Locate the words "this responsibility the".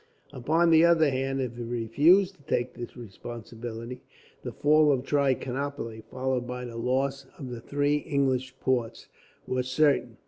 2.73-4.51